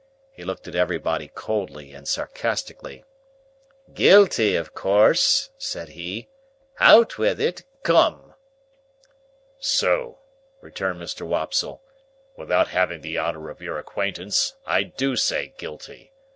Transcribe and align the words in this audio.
He 0.31 0.43
looked 0.43 0.67
at 0.67 0.73
everybody 0.73 1.27
coldly 1.27 1.93
and 1.93 2.07
sarcastically. 2.07 3.05
"Guilty, 3.93 4.55
of 4.55 4.73
course?" 4.73 5.51
said 5.59 5.89
he. 5.89 6.27
"Out 6.79 7.19
with 7.19 7.39
it. 7.39 7.65
Come!" 7.83 8.33
"Sir," 9.59 10.15
returned 10.59 10.99
Mr. 10.99 11.21
Wopsle, 11.21 11.83
"without 12.35 12.69
having 12.69 13.01
the 13.01 13.19
honour 13.19 13.51
of 13.51 13.61
your 13.61 13.77
acquaintance, 13.77 14.55
I 14.65 14.81
do 14.81 15.15
say 15.15 15.53
Guilty." 15.59 16.11